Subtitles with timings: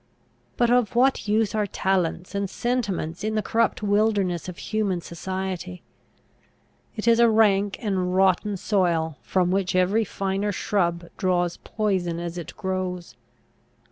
[0.57, 5.83] But of what use are talents and sentiments in the corrupt wilderness of human society?
[6.95, 12.39] It is a rank and rotten soil, from which every finer shrub draws poison as
[12.39, 13.15] it grows.